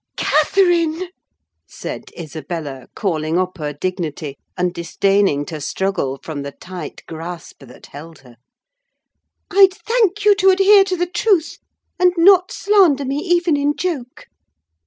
"Catherine!" 0.17 1.09
said 1.67 2.05
Isabella, 2.17 2.87
calling 2.95 3.37
up 3.37 3.59
her 3.59 3.71
dignity, 3.71 4.35
and 4.57 4.73
disdaining 4.73 5.45
to 5.45 5.61
struggle 5.61 6.19
from 6.23 6.41
the 6.41 6.53
tight 6.53 7.03
grasp 7.07 7.59
that 7.65 7.85
held 7.85 8.17
her, 8.25 8.37
"I'd 9.51 9.75
thank 9.85 10.25
you 10.25 10.33
to 10.37 10.49
adhere 10.49 10.83
to 10.85 10.97
the 10.97 11.05
truth 11.05 11.59
and 11.99 12.13
not 12.17 12.51
slander 12.51 13.05
me, 13.05 13.17
even 13.19 13.55
in 13.55 13.75
joke! 13.75 14.25